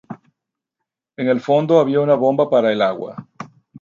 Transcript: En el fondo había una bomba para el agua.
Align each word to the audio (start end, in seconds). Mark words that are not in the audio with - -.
En 1.15 1.27
el 1.27 1.41
fondo 1.41 1.79
había 1.79 1.99
una 1.99 2.15
bomba 2.15 2.49
para 2.49 2.71
el 2.73 2.81
agua. 2.81 3.23